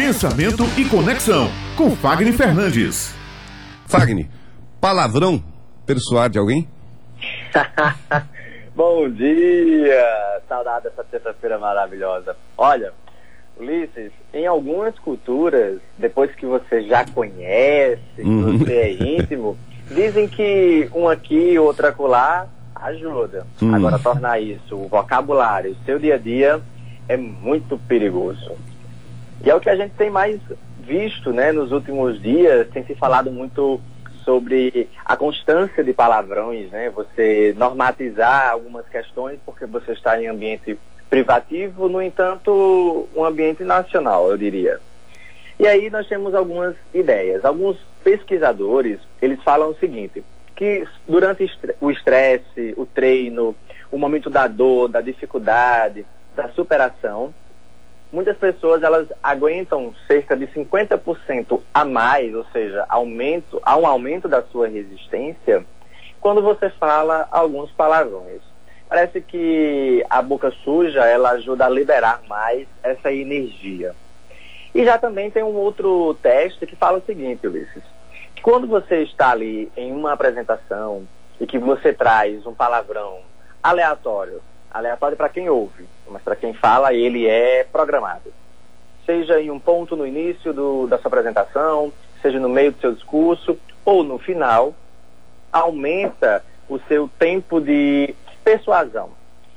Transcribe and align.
Pensamento 0.00 0.62
e 0.78 0.84
conexão 0.86 1.50
com 1.76 1.90
Fagner 1.90 2.32
Fernandes. 2.32 3.14
Fagner, 3.86 4.28
palavrão 4.80 5.44
persuade 5.84 6.38
alguém? 6.38 6.66
Bom 8.74 9.10
dia! 9.10 10.40
Saudade 10.48 10.84
dessa 10.84 11.04
terça-feira 11.04 11.58
maravilhosa. 11.58 12.34
Olha, 12.56 12.94
Ulisses, 13.58 14.10
em 14.32 14.46
algumas 14.46 14.98
culturas, 14.98 15.78
depois 15.98 16.34
que 16.34 16.46
você 16.46 16.80
já 16.88 17.04
conhece, 17.04 18.00
que 18.16 18.22
Uhum. 18.22 18.56
você 18.56 18.72
é 18.72 18.92
íntimo, 18.92 19.58
dizem 19.94 20.26
que 20.26 20.88
um 20.94 21.08
aqui, 21.10 21.58
outro 21.58 21.86
acolá 21.86 22.48
ajuda. 22.74 23.46
Hum. 23.60 23.74
Agora, 23.74 23.98
tornar 23.98 24.40
isso 24.40 24.76
o 24.76 24.88
vocabulário, 24.88 25.72
o 25.72 25.84
seu 25.84 25.98
dia 25.98 26.14
a 26.14 26.18
dia, 26.18 26.58
é 27.06 27.18
muito 27.18 27.76
perigoso. 27.86 28.52
E 29.44 29.50
é 29.50 29.54
o 29.54 29.60
que 29.60 29.70
a 29.70 29.76
gente 29.76 29.94
tem 29.94 30.10
mais 30.10 30.40
visto, 30.80 31.32
né, 31.32 31.52
nos 31.52 31.72
últimos 31.72 32.20
dias, 32.20 32.68
tem 32.70 32.84
se 32.84 32.94
falado 32.94 33.30
muito 33.30 33.80
sobre 34.24 34.88
a 35.04 35.16
constância 35.16 35.82
de 35.82 35.92
palavrões, 35.92 36.70
né? 36.70 36.90
Você 36.90 37.54
normatizar 37.56 38.50
algumas 38.50 38.86
questões 38.88 39.38
porque 39.44 39.66
você 39.66 39.92
está 39.92 40.20
em 40.20 40.26
ambiente 40.26 40.78
privativo, 41.08 41.88
no 41.88 42.00
entanto, 42.00 43.08
um 43.16 43.24
ambiente 43.24 43.64
nacional, 43.64 44.30
eu 44.30 44.36
diria. 44.36 44.78
E 45.58 45.66
aí 45.66 45.90
nós 45.90 46.06
temos 46.06 46.34
algumas 46.34 46.74
ideias. 46.94 47.44
Alguns 47.44 47.76
pesquisadores, 48.04 49.00
eles 49.20 49.42
falam 49.42 49.70
o 49.70 49.74
seguinte, 49.76 50.22
que 50.54 50.86
durante 51.08 51.50
o 51.80 51.90
estresse, 51.90 52.74
o 52.76 52.86
treino, 52.86 53.54
o 53.90 53.98
momento 53.98 54.30
da 54.30 54.46
dor, 54.46 54.88
da 54.88 55.00
dificuldade, 55.00 56.06
da 56.36 56.48
superação, 56.50 57.34
muitas 58.12 58.36
pessoas 58.36 58.82
elas 58.82 59.08
aguentam 59.22 59.94
cerca 60.06 60.36
de 60.36 60.46
50% 60.48 61.60
a 61.72 61.84
mais, 61.84 62.34
ou 62.34 62.44
seja, 62.52 62.84
aumento, 62.88 63.60
há 63.64 63.76
um 63.76 63.86
aumento 63.86 64.28
da 64.28 64.42
sua 64.42 64.68
resistência 64.68 65.64
quando 66.20 66.42
você 66.42 66.68
fala 66.70 67.28
alguns 67.30 67.70
palavrões. 67.72 68.42
Parece 68.88 69.20
que 69.20 70.04
a 70.10 70.20
boca 70.20 70.50
suja 70.64 71.04
ela 71.06 71.30
ajuda 71.30 71.66
a 71.66 71.70
liberar 71.70 72.20
mais 72.28 72.66
essa 72.82 73.12
energia. 73.12 73.94
E 74.74 74.84
já 74.84 74.98
também 74.98 75.30
tem 75.30 75.42
um 75.42 75.54
outro 75.54 76.14
teste 76.22 76.66
que 76.66 76.76
fala 76.76 76.98
o 76.98 77.02
seguinte, 77.02 77.46
Ulisses. 77.46 77.82
Quando 78.42 78.66
você 78.66 79.02
está 79.02 79.30
ali 79.30 79.70
em 79.76 79.92
uma 79.92 80.12
apresentação 80.12 81.06
e 81.40 81.46
que 81.46 81.58
você 81.58 81.92
traz 81.92 82.44
um 82.46 82.54
palavrão 82.54 83.18
aleatório, 83.62 84.40
aleatório 84.70 85.16
para 85.16 85.28
quem 85.28 85.48
ouve, 85.48 85.86
mas 86.08 86.22
para 86.22 86.36
quem 86.36 86.52
fala 86.52 86.94
ele 86.94 87.26
é 87.26 87.64
programado. 87.64 88.32
Seja 89.04 89.40
em 89.40 89.50
um 89.50 89.58
ponto 89.58 89.96
no 89.96 90.06
início 90.06 90.52
do, 90.52 90.86
da 90.86 90.98
sua 90.98 91.08
apresentação, 91.08 91.92
seja 92.22 92.38
no 92.38 92.48
meio 92.48 92.72
do 92.72 92.80
seu 92.80 92.92
discurso 92.92 93.58
ou 93.84 94.04
no 94.04 94.18
final, 94.18 94.74
aumenta 95.52 96.44
o 96.68 96.78
seu 96.80 97.08
tempo 97.18 97.60
de 97.60 98.14
persuasão. 98.44 99.10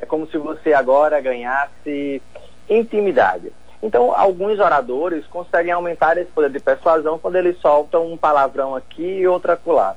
É 0.00 0.06
como 0.06 0.26
se 0.26 0.38
você 0.38 0.72
agora 0.72 1.20
ganhasse 1.20 2.22
intimidade. 2.68 3.52
Então, 3.82 4.16
alguns 4.16 4.58
oradores 4.58 5.26
conseguem 5.26 5.72
aumentar 5.72 6.16
esse 6.16 6.30
poder 6.30 6.50
de 6.50 6.58
persuasão 6.58 7.18
quando 7.18 7.36
eles 7.36 7.58
soltam 7.58 8.10
um 8.10 8.16
palavrão 8.16 8.74
aqui 8.74 9.02
e 9.02 9.28
outro 9.28 9.52
acolá. 9.52 9.94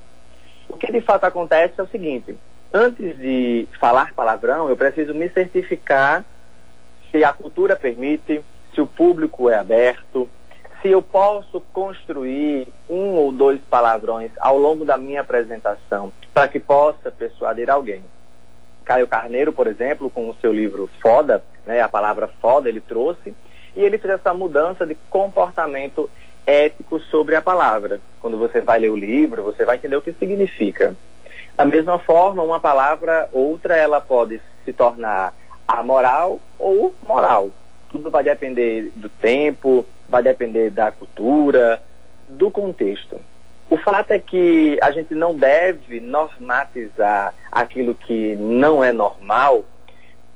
O 0.67 0.75
que 0.75 0.91
de 0.91 0.99
fato 0.99 1.23
acontece 1.23 1.79
é 1.79 1.83
o 1.83 1.87
seguinte: 1.87 2.37
antes 2.73 3.17
de 3.17 3.67
falar 3.79 4.13
palavrão, 4.13 4.69
eu 4.69 4.77
preciso 4.77 5.13
me 5.13 5.29
certificar 5.29 6.25
se 7.11 7.23
a 7.23 7.33
cultura 7.33 7.75
permite, 7.75 8.41
se 8.73 8.81
o 8.81 8.87
público 8.87 9.49
é 9.49 9.55
aberto, 9.57 10.29
se 10.81 10.89
eu 10.89 11.01
posso 11.01 11.61
construir 11.73 12.67
um 12.89 13.15
ou 13.15 13.31
dois 13.31 13.59
palavrões 13.69 14.31
ao 14.39 14.57
longo 14.57 14.85
da 14.85 14.97
minha 14.97 15.21
apresentação 15.21 16.11
para 16.33 16.47
que 16.47 16.59
possa 16.59 17.11
persuadir 17.11 17.69
alguém. 17.69 18.03
Caio 18.85 19.07
Carneiro, 19.07 19.51
por 19.51 19.67
exemplo, 19.67 20.09
com 20.09 20.29
o 20.29 20.35
seu 20.39 20.53
livro 20.53 20.89
Foda, 21.01 21.43
né, 21.65 21.81
a 21.81 21.89
palavra 21.89 22.29
foda 22.41 22.69
ele 22.69 22.79
trouxe, 22.79 23.35
e 23.75 23.81
ele 23.81 23.97
fez 23.97 24.13
essa 24.13 24.33
mudança 24.33 24.85
de 24.85 24.95
comportamento 25.09 26.09
ético 26.45 26.99
sobre 26.99 27.35
a 27.35 27.41
palavra. 27.41 27.99
Quando 28.21 28.37
você 28.37 28.61
vai 28.61 28.79
ler 28.79 28.89
o 28.89 28.95
livro, 28.95 29.43
você 29.43 29.65
vai 29.65 29.75
entender 29.75 29.97
o 29.97 30.01
que 30.01 30.13
significa. 30.13 30.95
Da 31.57 31.65
mesma 31.65 31.97
forma, 31.97 32.43
uma 32.43 32.59
palavra, 32.59 33.27
outra, 33.33 33.75
ela 33.75 33.99
pode 33.99 34.39
se 34.63 34.71
tornar 34.71 35.33
amoral 35.67 36.39
ou 36.59 36.93
moral. 37.07 37.49
Tudo 37.89 38.11
vai 38.11 38.23
depender 38.23 38.91
do 38.95 39.09
tempo, 39.09 39.83
vai 40.07 40.21
depender 40.21 40.69
da 40.69 40.91
cultura, 40.91 41.81
do 42.29 42.51
contexto. 42.51 43.19
O 43.71 43.75
fato 43.75 44.11
é 44.11 44.19
que 44.19 44.77
a 44.83 44.91
gente 44.91 45.15
não 45.15 45.35
deve 45.35 45.99
normatizar 45.99 47.33
aquilo 47.51 47.95
que 47.95 48.35
não 48.35 48.83
é 48.83 48.93
normal 48.93 49.65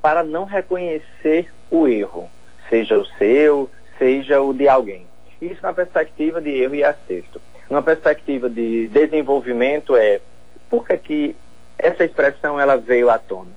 para 0.02 0.24
não 0.24 0.44
reconhecer 0.44 1.52
o 1.70 1.86
erro, 1.86 2.28
seja 2.68 2.98
o 2.98 3.06
seu, 3.16 3.70
seja 3.96 4.42
o 4.42 4.52
de 4.52 4.68
alguém. 4.68 5.06
Isso 5.40 5.62
na 5.62 5.72
perspectiva 5.72 6.40
de 6.40 6.50
erro 6.50 6.74
e 6.74 6.82
acerto. 6.82 7.40
Numa 7.70 7.80
perspectiva 7.80 8.50
de 8.50 8.88
desenvolvimento 8.88 9.96
é 9.96 10.20
por 10.72 10.86
que, 10.86 10.96
que 10.96 11.36
essa 11.78 12.02
expressão 12.02 12.58
ela 12.58 12.78
veio 12.78 13.10
à 13.10 13.18
tona? 13.18 13.50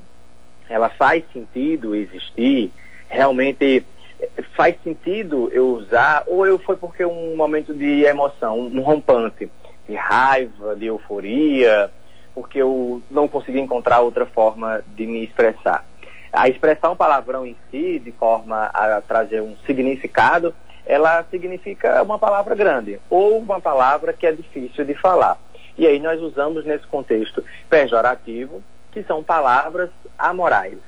Ela 0.68 0.90
faz 0.90 1.24
sentido 1.32 1.96
existir? 1.96 2.74
Realmente 3.08 3.86
eh, 4.20 4.30
faz 4.54 4.76
sentido 4.84 5.50
eu 5.54 5.68
usar? 5.68 6.26
Ou 6.28 6.46
eu 6.46 6.60
foi 6.60 6.76
porque 6.76 7.06
um 7.06 7.38
momento 7.38 7.74
de 7.74 8.04
emoção, 8.04 8.60
um 8.60 8.82
rompante, 8.82 9.50
de 9.88 9.96
raiva, 9.96 10.76
de 10.76 10.88
euforia, 10.88 11.90
porque 12.34 12.62
eu 12.62 13.02
não 13.10 13.30
consegui 13.30 13.62
encontrar 13.62 14.02
outra 14.02 14.26
forma 14.26 14.84
de 14.86 15.08
me 15.08 15.24
expressar? 15.24 15.86
A 16.34 16.50
expressar 16.50 16.92
um 16.92 16.98
palavrão 16.98 17.46
em 17.46 17.56
si, 17.72 17.98
de 17.98 18.12
forma 18.12 18.66
a 18.74 19.00
trazer 19.00 19.42
um 19.42 19.56
significado, 19.66 20.54
ela 20.86 21.24
significa 21.32 22.04
uma 22.04 22.20
palavra 22.20 22.56
grande 22.56 23.00
ou 23.10 23.38
uma 23.38 23.62
palavra 23.62 24.12
que 24.12 24.28
é 24.28 24.34
difícil 24.34 24.84
de 24.84 24.96
falar. 24.96 25.45
E 25.78 25.86
aí 25.86 26.00
nós 26.00 26.22
usamos 26.22 26.66
nesse 26.66 26.88
contexto 26.88 27.44
pejorativo, 27.70 28.64
que 28.92 29.04
são 29.04 29.24
palavras 29.24 29.90
amorais. 30.18 30.80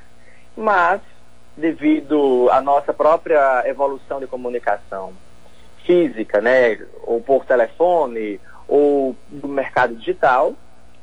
Mas, 0.56 1.02
devido 1.56 2.50
à 2.52 2.62
nossa 2.62 2.94
própria 2.94 3.64
evolução 3.68 4.20
de 4.20 4.28
comunicação 4.28 5.14
física, 5.86 6.42
né, 6.42 6.80
ou 7.03 7.22
por 7.22 7.46
telefone, 7.46 8.40
ou 8.68 9.16
do 9.30 9.47
mercado 9.47 9.96
digital, 9.96 10.53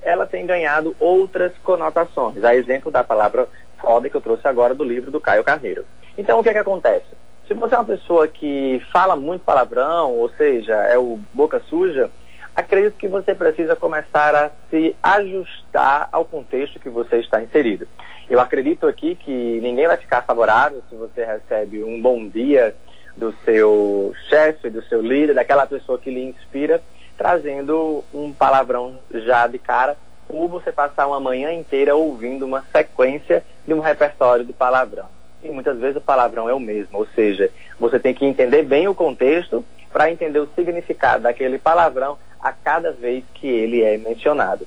ela 0.02 0.26
tem 0.26 0.46
ganhado 0.46 0.94
outras 1.00 1.52
conotações. 1.62 2.44
A 2.44 2.54
exemplo 2.54 2.90
da 2.90 3.02
palavra 3.02 3.48
foda 3.78 4.08
que 4.08 4.16
eu 4.16 4.20
trouxe 4.20 4.46
agora 4.46 4.74
do 4.74 4.84
livro 4.84 5.10
do 5.10 5.20
Caio 5.20 5.44
Carneiro. 5.44 5.84
Então, 6.16 6.38
o 6.38 6.42
que 6.42 6.48
é 6.48 6.52
que 6.52 6.58
acontece? 6.58 7.06
Se 7.46 7.54
você 7.54 7.74
é 7.74 7.78
uma 7.78 7.84
pessoa 7.84 8.26
que 8.26 8.82
fala 8.92 9.16
muito 9.16 9.44
palavrão, 9.44 10.12
ou 10.12 10.30
seja, 10.30 10.74
é 10.74 10.98
o 10.98 11.18
boca 11.32 11.60
suja, 11.68 12.10
acredito 12.54 12.94
que 12.94 13.08
você 13.08 13.34
precisa 13.34 13.74
começar 13.74 14.34
a 14.34 14.50
se 14.70 14.94
ajustar 15.02 16.08
ao 16.12 16.24
contexto 16.24 16.78
que 16.78 16.88
você 16.88 17.18
está 17.18 17.42
inserido. 17.42 17.86
Eu 18.28 18.40
acredito 18.40 18.86
aqui 18.86 19.14
que 19.16 19.60
ninguém 19.60 19.86
vai 19.86 19.96
ficar 19.96 20.22
favorável 20.22 20.82
se 20.88 20.94
você 20.94 21.24
recebe 21.24 21.82
um 21.82 22.00
bom 22.00 22.26
dia 22.26 22.74
do 23.16 23.32
seu 23.44 24.14
chefe, 24.28 24.70
do 24.70 24.82
seu 24.84 25.00
líder, 25.00 25.34
daquela 25.34 25.66
pessoa 25.66 25.98
que 25.98 26.10
lhe 26.10 26.24
inspira, 26.24 26.82
trazendo 27.16 28.04
um 28.12 28.32
palavrão 28.32 28.98
já 29.12 29.46
de 29.46 29.58
cara, 29.58 29.96
ou 30.28 30.48
você 30.48 30.72
passar 30.72 31.06
uma 31.06 31.20
manhã 31.20 31.52
inteira 31.52 31.94
ouvindo 31.94 32.46
uma 32.46 32.64
sequência 32.72 33.44
de 33.66 33.74
um 33.74 33.80
repertório 33.80 34.44
de 34.44 34.52
palavrão. 34.52 35.06
E 35.42 35.50
muitas 35.50 35.78
vezes 35.78 35.96
o 35.96 36.00
palavrão 36.00 36.48
é 36.48 36.54
o 36.54 36.60
mesmo, 36.60 36.98
ou 36.98 37.06
seja, 37.14 37.50
você 37.78 37.98
tem 38.00 38.14
que 38.14 38.24
entender 38.24 38.62
bem 38.62 38.88
o 38.88 38.94
contexto 38.94 39.64
para 39.92 40.10
entender 40.10 40.40
o 40.40 40.48
significado 40.56 41.22
daquele 41.22 41.58
palavrão 41.58 42.18
a 42.44 42.52
cada 42.52 42.92
vez 42.92 43.24
que 43.32 43.48
ele 43.48 43.82
é 43.82 43.96
mencionado. 43.96 44.66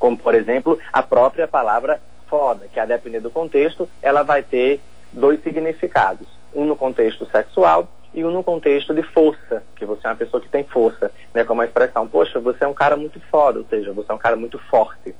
Como, 0.00 0.18
por 0.18 0.34
exemplo, 0.34 0.76
a 0.92 1.00
própria 1.00 1.46
palavra 1.46 2.00
foda, 2.28 2.66
que 2.72 2.80
a 2.80 2.84
depender 2.84 3.20
do 3.20 3.30
contexto, 3.30 3.88
ela 4.02 4.24
vai 4.24 4.42
ter 4.42 4.80
dois 5.12 5.40
significados. 5.44 6.26
Um 6.52 6.64
no 6.64 6.74
contexto 6.74 7.24
sexual 7.26 7.88
e 8.12 8.24
um 8.24 8.30
no 8.32 8.42
contexto 8.42 8.92
de 8.92 9.02
força, 9.02 9.62
que 9.76 9.86
você 9.86 10.06
é 10.06 10.10
uma 10.10 10.16
pessoa 10.16 10.40
que 10.40 10.48
tem 10.48 10.64
força, 10.64 11.10
né? 11.32 11.44
Como 11.44 11.60
a 11.60 11.64
expressão, 11.64 12.06
poxa, 12.06 12.40
você 12.40 12.64
é 12.64 12.66
um 12.66 12.74
cara 12.74 12.96
muito 12.96 13.20
foda, 13.30 13.60
ou 13.60 13.66
seja, 13.66 13.92
você 13.92 14.10
é 14.10 14.14
um 14.14 14.18
cara 14.18 14.34
muito 14.34 14.58
forte. 14.58 15.14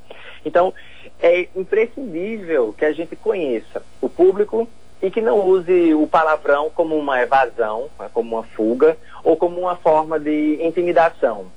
Então, 0.45 0.73
é 1.21 1.47
imprescindível 1.55 2.73
que 2.77 2.83
a 2.83 2.91
gente 2.91 3.15
conheça 3.15 3.81
o 4.01 4.09
público 4.09 4.67
e 5.01 5.09
que 5.09 5.21
não 5.21 5.45
use 5.45 5.93
o 5.93 6.07
palavrão 6.07 6.69
como 6.69 6.97
uma 6.97 7.21
evasão, 7.21 7.89
né, 7.99 8.09
como 8.13 8.35
uma 8.35 8.43
fuga, 8.43 8.97
ou 9.23 9.37
como 9.37 9.59
uma 9.59 9.75
forma 9.75 10.19
de 10.19 10.59
intimidação. 10.61 11.47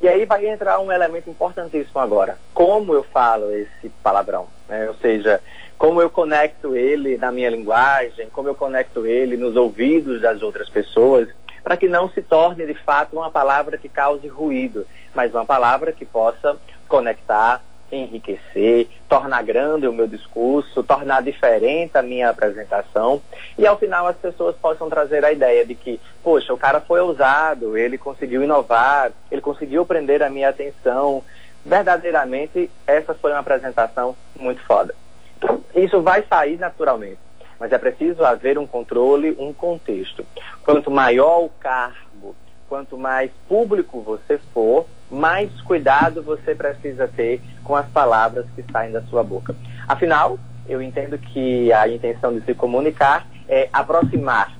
E 0.00 0.06
aí 0.06 0.24
vai 0.24 0.46
entrar 0.46 0.78
um 0.78 0.92
elemento 0.92 1.28
importantíssimo 1.28 2.00
agora. 2.00 2.38
Como 2.54 2.94
eu 2.94 3.02
falo 3.02 3.50
esse 3.50 3.88
palavrão? 4.02 4.46
Né? 4.68 4.88
Ou 4.88 4.94
seja, 4.94 5.40
como 5.76 6.00
eu 6.00 6.08
conecto 6.08 6.76
ele 6.76 7.16
na 7.16 7.32
minha 7.32 7.50
linguagem, 7.50 8.28
como 8.30 8.48
eu 8.48 8.54
conecto 8.54 9.06
ele 9.06 9.36
nos 9.36 9.56
ouvidos 9.56 10.20
das 10.20 10.40
outras 10.42 10.68
pessoas, 10.68 11.28
para 11.62 11.76
que 11.76 11.88
não 11.88 12.08
se 12.10 12.22
torne 12.22 12.64
de 12.64 12.74
fato 12.74 13.16
uma 13.16 13.30
palavra 13.30 13.76
que 13.76 13.88
cause 13.88 14.26
ruído, 14.28 14.86
mas 15.14 15.34
uma 15.34 15.44
palavra 15.44 15.92
que 15.92 16.04
possa 16.04 16.56
conectar, 16.88 17.62
enriquecer, 17.90 18.88
tornar 19.08 19.42
grande 19.42 19.86
o 19.86 19.92
meu 19.92 20.06
discurso, 20.06 20.82
tornar 20.82 21.22
diferente 21.22 21.96
a 21.96 22.02
minha 22.02 22.28
apresentação 22.30 23.20
e 23.56 23.66
ao 23.66 23.78
final 23.78 24.06
as 24.06 24.16
pessoas 24.16 24.56
possam 24.56 24.88
trazer 24.90 25.24
a 25.24 25.32
ideia 25.32 25.64
de 25.64 25.74
que, 25.74 26.00
poxa, 26.22 26.52
o 26.52 26.58
cara 26.58 26.80
foi 26.80 27.00
ousado, 27.00 27.76
ele 27.76 27.96
conseguiu 27.96 28.42
inovar, 28.42 29.12
ele 29.30 29.40
conseguiu 29.40 29.84
prender 29.86 30.22
a 30.22 30.30
minha 30.30 30.48
atenção. 30.48 31.22
Verdadeiramente, 31.64 32.70
essa 32.86 33.14
foi 33.14 33.30
uma 33.32 33.40
apresentação 33.40 34.16
muito 34.38 34.62
foda. 34.64 34.94
Isso 35.74 36.00
vai 36.02 36.22
sair 36.28 36.58
naturalmente, 36.58 37.18
mas 37.58 37.72
é 37.72 37.78
preciso 37.78 38.24
haver 38.24 38.58
um 38.58 38.66
controle, 38.66 39.36
um 39.38 39.52
contexto. 39.52 40.24
Quanto 40.64 40.90
maior 40.90 41.44
o 41.44 41.50
cargo, 41.60 42.34
quanto 42.68 42.98
mais 42.98 43.30
público 43.48 44.00
você 44.00 44.38
for, 44.52 44.86
mais 45.10 45.50
cuidado 45.62 46.22
você 46.22 46.54
precisa 46.54 47.08
ter 47.08 47.40
com 47.64 47.74
as 47.74 47.86
palavras 47.86 48.46
que 48.54 48.64
saem 48.70 48.92
da 48.92 49.02
sua 49.02 49.22
boca. 49.22 49.54
Afinal, 49.86 50.38
eu 50.68 50.82
entendo 50.82 51.18
que 51.18 51.72
a 51.72 51.88
intenção 51.88 52.34
de 52.34 52.44
se 52.44 52.54
comunicar 52.54 53.26
é 53.48 53.68
aproximar, 53.72 54.52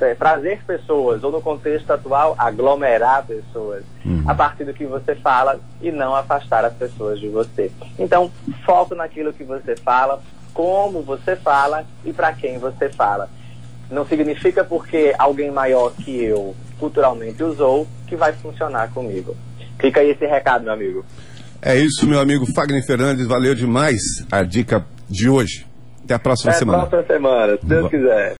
é, 0.00 0.14
trazer 0.14 0.64
pessoas, 0.64 1.22
ou 1.22 1.30
no 1.30 1.42
contexto 1.42 1.90
atual, 1.90 2.34
aglomerar 2.38 3.26
pessoas, 3.26 3.84
uhum. 4.04 4.24
a 4.26 4.34
partir 4.34 4.64
do 4.64 4.72
que 4.72 4.86
você 4.86 5.14
fala 5.16 5.60
e 5.82 5.92
não 5.92 6.14
afastar 6.14 6.64
as 6.64 6.72
pessoas 6.72 7.20
de 7.20 7.28
você. 7.28 7.70
Então, 7.98 8.30
foco 8.64 8.94
naquilo 8.94 9.32
que 9.32 9.44
você 9.44 9.76
fala, 9.76 10.22
como 10.54 11.02
você 11.02 11.36
fala 11.36 11.84
e 12.04 12.12
para 12.12 12.32
quem 12.32 12.58
você 12.58 12.88
fala. 12.88 13.28
Não 13.90 14.06
significa 14.06 14.64
porque 14.64 15.14
alguém 15.18 15.50
maior 15.50 15.92
que 15.92 16.24
eu 16.24 16.54
culturalmente 16.78 17.42
usou 17.42 17.86
que 18.06 18.16
vai 18.16 18.32
funcionar 18.32 18.90
comigo. 18.92 19.36
Fica 19.80 20.00
aí 20.00 20.10
esse 20.10 20.26
recado, 20.26 20.64
meu 20.64 20.72
amigo. 20.72 21.04
É 21.60 21.76
isso, 21.76 22.06
meu 22.06 22.20
amigo 22.20 22.44
Fagner 22.54 22.84
Fernandes. 22.84 23.26
Valeu 23.26 23.54
demais 23.54 24.00
a 24.30 24.42
dica 24.42 24.84
de 25.08 25.28
hoje. 25.28 25.66
Até 26.04 26.14
a 26.14 26.18
próxima 26.18 26.50
Até 26.50 26.58
semana. 26.58 26.78
Até 26.82 26.86
a 26.86 26.90
próxima 26.90 27.16
semana, 27.16 27.56
se 27.58 27.66
Deus 27.66 27.90
quiser. 27.90 28.32